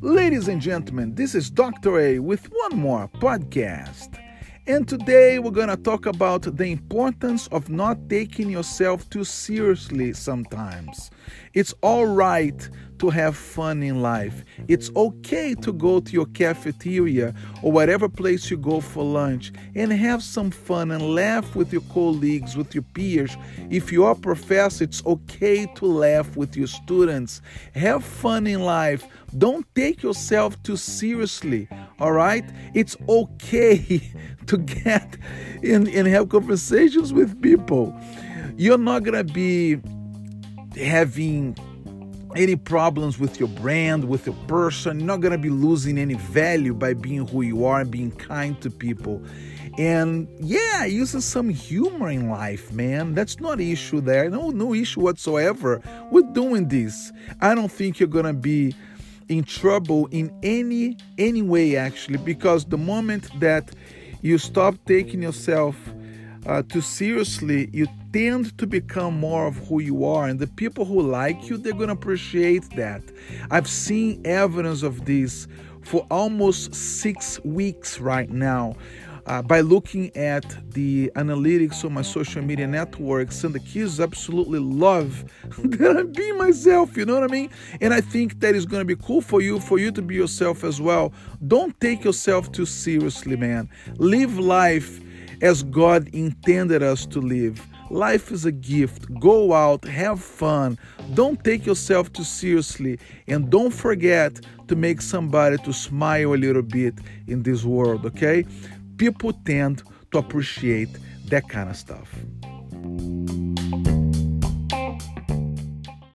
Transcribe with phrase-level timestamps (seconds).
[0.00, 1.98] Ladies and gentlemen, this is Dr.
[1.98, 4.16] A with one more podcast.
[4.68, 10.12] And today we're going to talk about the importance of not taking yourself too seriously
[10.12, 11.10] sometimes.
[11.54, 12.68] It's all right
[13.00, 14.44] to have fun in life.
[14.68, 19.90] It's okay to go to your cafeteria or whatever place you go for lunch and
[19.90, 23.36] have some fun and laugh with your colleagues, with your peers.
[23.70, 27.40] If you are a professor, it's okay to laugh with your students.
[27.74, 29.06] Have fun in life.
[29.38, 31.68] Don't take yourself too seriously,
[32.00, 32.44] all right?
[32.74, 34.12] It's okay
[34.46, 35.16] to get
[35.62, 37.98] and, and have conversations with people.
[38.58, 39.80] You're not to be
[40.76, 41.56] having
[42.36, 45.00] any problems with your brand, with your person.
[45.00, 48.12] You're not going to be losing any value by being who you are and being
[48.12, 49.22] kind to people.
[49.78, 53.14] And yeah, using some humor in life, man.
[53.14, 54.28] That's not an issue there.
[54.28, 55.80] No, no issue whatsoever.
[56.10, 57.12] We're doing this.
[57.40, 58.74] I don't think you're gonna be
[59.28, 63.70] in trouble in any any way actually, because the moment that
[64.22, 65.76] you stop taking yourself
[66.46, 70.26] uh, too seriously, you tend to become more of who you are.
[70.26, 73.02] And the people who like you, they're going to appreciate that.
[73.50, 75.46] I've seen evidence of this
[75.82, 78.76] for almost six weeks right now.
[79.26, 84.58] Uh, by looking at the analytics on my social media networks, and the kids absolutely
[84.58, 85.24] love
[85.58, 87.50] that I'm being myself, you know what I mean?
[87.82, 90.14] And I think that is going to be cool for you, for you to be
[90.14, 91.12] yourself as well.
[91.46, 93.68] Don't take yourself too seriously, man.
[93.98, 95.00] Live life
[95.40, 97.66] as God intended us to live.
[97.90, 99.12] Life is a gift.
[99.18, 100.78] Go out, have fun.
[101.14, 106.62] Don't take yourself too seriously and don't forget to make somebody to smile a little
[106.62, 106.94] bit
[107.26, 108.46] in this world, okay?
[108.96, 109.82] People tend
[110.12, 110.90] to appreciate
[111.26, 112.14] that kind of stuff.